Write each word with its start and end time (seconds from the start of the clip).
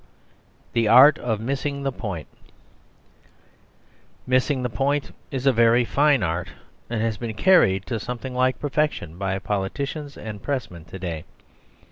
THE 0.73 0.87
ART 0.87 1.19
OF 1.19 1.39
MISSING 1.39 1.83
THE 1.83 1.91
POINT 1.91 2.27
Missing 4.25 4.63
the 4.63 4.69
point 4.71 5.11
is 5.29 5.45
a 5.45 5.53
very 5.53 5.85
fine 5.85 6.23
art; 6.23 6.51
and 6.89 7.01
has 7.03 7.17
been 7.19 7.35
carried 7.35 7.85
to 7.85 7.99
something 7.99 8.33
like 8.33 8.57
perfection 8.59 9.19
by 9.19 9.37
politicians 9.37 10.17
and 10.17 10.41
Pressmen 10.41 10.85
to 10.85 10.97
day. 10.97 11.25